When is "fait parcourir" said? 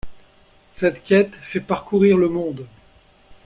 1.43-2.17